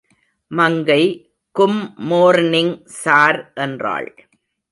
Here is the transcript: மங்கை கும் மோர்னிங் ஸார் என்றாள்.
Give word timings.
மங்கை 0.51 1.03
கும் 1.55 1.79
மோர்னிங் 2.09 2.73
ஸார் 3.03 3.39
என்றாள். 3.55 4.09